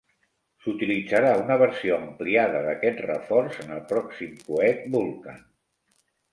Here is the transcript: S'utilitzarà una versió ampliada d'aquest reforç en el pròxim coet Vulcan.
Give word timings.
S'utilitzarà 0.61 1.33
una 1.41 1.57
versió 1.63 1.99
ampliada 1.99 2.63
d'aquest 2.69 3.05
reforç 3.11 3.61
en 3.67 3.77
el 3.79 3.87
pròxim 3.95 4.35
coet 4.51 4.85
Vulcan. 4.99 5.49